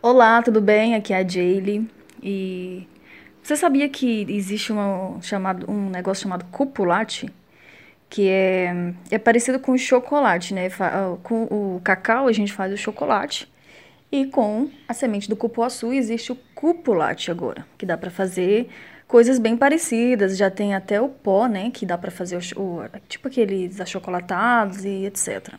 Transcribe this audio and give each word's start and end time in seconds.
Olá, 0.00 0.40
tudo 0.42 0.60
bem? 0.60 0.94
Aqui 0.94 1.12
é 1.12 1.16
a 1.16 1.26
Jaylee. 1.26 1.90
E 2.22 2.86
você 3.42 3.56
sabia 3.56 3.88
que 3.88 4.24
existe 4.28 4.70
uma, 4.70 5.20
chamado, 5.20 5.68
um 5.68 5.90
negócio 5.90 6.22
chamado 6.22 6.44
cupulate? 6.52 7.28
Que 8.08 8.28
é, 8.28 8.94
é 9.10 9.18
parecido 9.18 9.58
com 9.58 9.72
o 9.72 9.78
chocolate, 9.78 10.54
né? 10.54 10.68
Com 11.24 11.42
o 11.50 11.80
cacau 11.82 12.28
a 12.28 12.32
gente 12.32 12.52
faz 12.52 12.72
o 12.72 12.76
chocolate. 12.76 13.52
E 14.12 14.26
com 14.26 14.70
a 14.86 14.94
semente 14.94 15.28
do 15.28 15.34
cupuaçu 15.34 15.92
existe 15.92 16.30
o 16.30 16.36
cupulate 16.54 17.32
agora, 17.32 17.66
que 17.76 17.84
dá 17.84 17.96
para 17.98 18.10
fazer 18.10 18.68
coisas 19.08 19.40
bem 19.40 19.56
parecidas. 19.56 20.36
Já 20.36 20.48
tem 20.48 20.76
até 20.76 21.00
o 21.00 21.08
pó, 21.08 21.48
né? 21.48 21.72
Que 21.72 21.84
dá 21.84 21.98
para 21.98 22.12
fazer 22.12 22.38
o, 22.56 22.62
o, 22.62 22.84
tipo 23.08 23.26
aqueles 23.26 23.80
achocolatados 23.80 24.84
e 24.84 25.06
etc. 25.06 25.58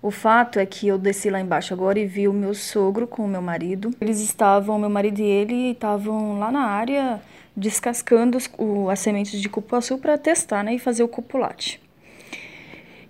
O 0.00 0.10
fato 0.10 0.58
é 0.60 0.66
que 0.66 0.86
eu 0.86 0.96
desci 0.96 1.28
lá 1.28 1.40
embaixo 1.40 1.74
agora 1.74 1.98
e 1.98 2.06
vi 2.06 2.28
o 2.28 2.32
meu 2.32 2.54
sogro 2.54 3.06
com 3.06 3.24
o 3.24 3.28
meu 3.28 3.42
marido. 3.42 3.90
Eles 4.00 4.20
estavam, 4.20 4.78
meu 4.78 4.88
marido 4.88 5.20
e 5.20 5.24
ele 5.24 5.72
estavam 5.72 6.38
lá 6.38 6.52
na 6.52 6.66
área 6.66 7.20
descascando 7.56 8.38
as 8.90 9.00
sementes 9.00 9.40
de 9.40 9.48
cupuaçu 9.48 9.98
para 9.98 10.16
testar 10.16 10.62
né, 10.62 10.74
e 10.74 10.78
fazer 10.78 11.02
o 11.02 11.08
cupulate. 11.08 11.80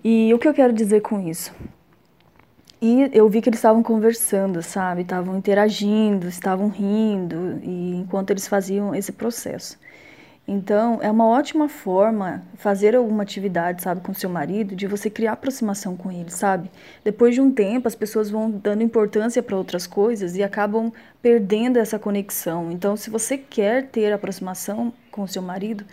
E 0.02 0.32
o 0.32 0.38
que 0.38 0.48
eu 0.48 0.54
quero 0.54 0.72
dizer 0.72 1.02
com 1.02 1.20
isso? 1.20 1.52
E 2.80 3.10
eu 3.12 3.28
vi 3.28 3.42
que 3.42 3.48
eles 3.48 3.58
estavam 3.58 3.82
conversando, 3.82 4.62
sabe? 4.62 5.02
Estavam 5.02 5.36
interagindo, 5.36 6.28
estavam 6.28 6.68
rindo, 6.68 7.60
e 7.62 7.96
enquanto 7.96 8.30
eles 8.30 8.46
faziam 8.46 8.94
esse 8.94 9.12
processo. 9.12 9.76
Então, 10.50 10.98
é 11.02 11.10
uma 11.10 11.26
ótima 11.26 11.68
forma 11.68 12.42
fazer 12.56 12.96
alguma 12.96 13.22
atividade, 13.22 13.82
sabe, 13.82 14.00
com 14.00 14.14
seu 14.14 14.30
marido, 14.30 14.74
de 14.74 14.86
você 14.86 15.10
criar 15.10 15.32
aproximação 15.32 15.94
com 15.94 16.10
ele, 16.10 16.30
sabe? 16.30 16.70
Depois 17.04 17.34
de 17.34 17.40
um 17.42 17.52
tempo, 17.52 17.86
as 17.86 17.94
pessoas 17.94 18.30
vão 18.30 18.50
dando 18.50 18.82
importância 18.82 19.42
para 19.42 19.54
outras 19.54 19.86
coisas 19.86 20.36
e 20.36 20.42
acabam 20.42 20.90
perdendo 21.20 21.78
essa 21.78 21.98
conexão. 21.98 22.72
Então, 22.72 22.96
se 22.96 23.10
você 23.10 23.36
quer 23.36 23.88
ter 23.88 24.10
aproximação 24.10 24.90
com 25.10 25.26
seu 25.26 25.42
marido, 25.42 25.84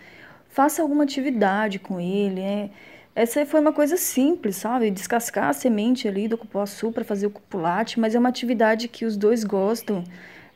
faça 0.48 0.80
alguma 0.80 1.04
atividade 1.04 1.78
com 1.78 2.00
ele, 2.00 2.40
né? 2.40 2.70
Essa 3.14 3.44
foi 3.44 3.60
uma 3.60 3.74
coisa 3.74 3.98
simples, 3.98 4.56
sabe? 4.56 4.90
Descascar 4.90 5.50
a 5.50 5.52
semente 5.52 6.08
ali 6.08 6.28
do 6.28 6.38
cupuaçu 6.38 6.90
para 6.92 7.04
fazer 7.04 7.26
o 7.26 7.30
cupulate, 7.30 8.00
mas 8.00 8.14
é 8.14 8.18
uma 8.18 8.30
atividade 8.30 8.88
que 8.88 9.04
os 9.04 9.18
dois 9.18 9.44
gostam 9.44 10.02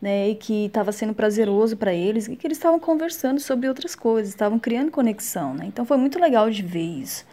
né, 0.01 0.31
e 0.31 0.35
que 0.35 0.67
estava 0.67 0.93
sendo 0.93 1.13
prazeroso 1.13 1.77
para 1.77 1.93
eles 1.93 2.27
e 2.27 2.37
que 2.37 2.47
eles 2.47 2.57
estavam 2.57 2.81
conversando 2.81 3.39
sobre 3.39 3.69
outras 3.69 3.95
coisas, 3.95 4.31
estavam 4.31 4.59
criando 4.59 4.91
conexão, 4.91 5.55
né? 5.55 5.67
Então 5.67 5.85
foi 5.85 5.97
muito 5.97 6.19
legal 6.19 6.51
de 6.51 6.63
ver 6.63 6.81
isso. 6.81 7.27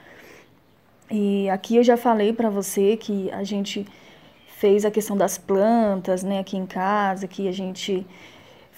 E 1.10 1.50
aqui 1.50 1.78
eu 1.78 1.84
já 1.84 1.96
falei 1.96 2.34
para 2.34 2.50
você 2.50 2.98
que 2.98 3.32
a 3.32 3.44
gente 3.44 3.86
fez 4.58 4.84
a 4.84 4.92
questão 4.92 5.16
das 5.16 5.38
plantas, 5.38 6.24
né, 6.24 6.40
aqui 6.40 6.58
em 6.58 6.66
casa, 6.66 7.28
que 7.28 7.48
a 7.48 7.52
gente 7.52 8.06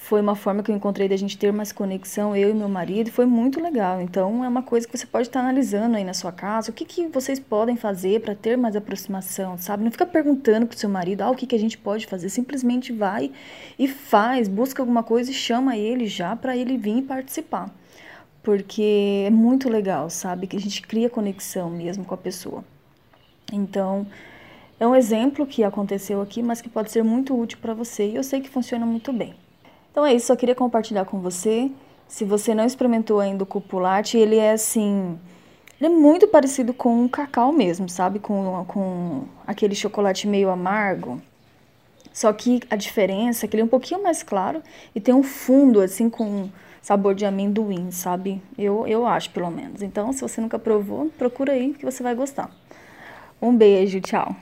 foi 0.02 0.22
uma 0.22 0.34
forma 0.34 0.64
que 0.64 0.72
eu 0.72 0.76
encontrei 0.76 1.08
da 1.10 1.18
gente 1.18 1.38
ter 1.38 1.52
mais 1.52 1.72
conexão, 1.72 2.36
eu 2.36 2.50
e 2.50 2.54
meu 2.54 2.70
marido, 2.70 3.10
e 3.10 3.12
foi 3.12 3.26
muito 3.26 3.62
legal. 3.62 4.02
Então, 4.02 4.44
é 4.44 4.48
uma 4.48 4.64
coisa 4.64 4.88
que 4.88 4.98
você 4.98 5.06
pode 5.06 5.28
estar 5.28 5.42
analisando 5.42 5.98
aí 5.98 6.04
na 6.04 6.14
sua 6.14 6.32
casa, 6.32 6.72
o 6.72 6.74
que, 6.74 6.86
que 6.86 7.08
vocês 7.10 7.38
podem 7.38 7.76
fazer 7.76 8.22
para 8.22 8.34
ter 8.34 8.58
mais 8.58 8.76
aproximação, 8.76 9.58
sabe? 9.58 9.84
Não 9.84 9.92
fica 9.92 10.06
perguntando 10.06 10.66
pro 10.66 10.80
seu 10.80 10.90
marido, 10.90 11.22
ah, 11.22 11.30
o 11.30 11.36
que, 11.36 11.46
que 11.46 11.56
a 11.56 11.60
gente 11.60 11.78
pode 11.78 12.08
fazer, 12.08 12.30
simplesmente 12.30 12.94
vai 12.94 13.32
e 13.78 13.88
faz, 13.88 14.48
busca 14.48 14.82
alguma 14.82 15.04
coisa 15.04 15.30
e 15.30 15.34
chama 15.34 15.78
ele 15.78 16.08
já 16.08 16.36
para 16.36 16.56
ele 16.56 16.78
vir 16.78 17.00
e 17.00 17.02
participar. 17.04 17.70
Porque 18.42 19.26
é 19.28 19.30
muito 19.30 19.70
legal, 19.70 20.10
sabe? 20.10 20.48
Que 20.48 20.56
a 20.56 20.62
gente 20.62 20.82
cria 20.82 21.10
conexão 21.10 21.70
mesmo 21.70 22.06
com 22.06 22.16
a 22.16 22.18
pessoa. 22.18 22.64
Então, 23.52 24.08
é 24.80 24.88
um 24.88 24.96
exemplo 24.96 25.46
que 25.46 25.64
aconteceu 25.64 26.22
aqui, 26.22 26.42
mas 26.42 26.62
que 26.62 26.70
pode 26.70 26.90
ser 26.90 27.04
muito 27.04 27.38
útil 27.38 27.60
para 27.62 27.74
você 27.74 28.10
e 28.10 28.16
eu 28.16 28.24
sei 28.24 28.40
que 28.42 28.50
funciona 28.50 28.86
muito 28.86 29.12
bem. 29.14 29.36
Então 29.92 30.06
é 30.06 30.14
isso, 30.14 30.28
só 30.28 30.36
queria 30.36 30.56
compartilhar 30.56 31.06
com 31.06 31.20
você. 31.20 31.72
Se 32.08 32.26
você 32.26 32.56
não 32.56 32.66
experimentou 32.66 33.20
ainda 33.20 33.44
o 33.44 33.48
cupulate, 33.48 34.18
ele 34.18 34.38
é 34.38 34.52
assim. 34.52 35.18
Ele 35.80 35.94
é 35.94 35.96
muito 35.96 36.28
parecido 36.28 36.74
com 36.74 37.06
o 37.06 37.10
cacau 37.10 37.52
mesmo, 37.52 37.88
sabe? 37.88 38.20
Com, 38.20 38.66
com 38.68 39.24
aquele 39.46 39.76
chocolate 39.76 40.28
meio 40.28 40.50
amargo. 40.50 41.22
Só 42.12 42.34
que 42.34 42.60
a 42.70 42.76
diferença 42.76 43.46
é 43.46 43.48
que 43.48 43.56
ele 43.56 43.62
é 43.62 43.66
um 43.66 43.70
pouquinho 43.70 44.04
mais 44.04 44.24
claro 44.24 44.62
e 44.94 45.00
tem 45.00 45.14
um 45.14 45.24
fundo, 45.24 45.80
assim, 45.80 46.10
com 46.10 46.50
sabor 46.82 47.14
de 47.14 47.26
amendoim, 47.26 47.92
sabe? 47.92 48.42
Eu, 48.58 48.88
eu 48.88 49.06
acho, 49.06 49.30
pelo 49.30 49.50
menos. 49.52 49.82
Então, 49.82 50.12
se 50.12 50.22
você 50.22 50.42
nunca 50.42 50.58
provou, 50.60 51.10
procura 51.18 51.54
aí 51.54 51.74
que 51.74 51.86
você 51.86 52.04
vai 52.04 52.16
gostar. 52.16 52.50
Um 53.42 53.56
beijo, 53.56 54.02
tchau. 54.02 54.36